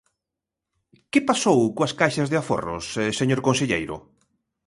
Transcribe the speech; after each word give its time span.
¿Que 1.11 1.21
pasou 1.29 1.59
coas 1.75 1.95
caixas 1.99 2.29
de 2.29 2.37
aforros, 2.41 2.83
señor 3.19 3.39
conselleiro? 3.47 3.95